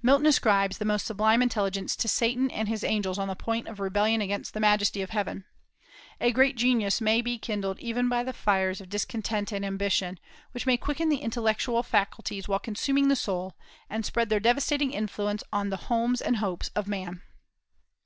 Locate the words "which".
10.52-10.64